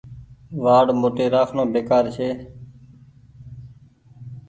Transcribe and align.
وآڙ 0.63 0.85
موٽي 1.01 1.25
رآکڻو 1.33 1.63
بيڪآر 1.73 2.03
ڇي۔ 2.15 2.29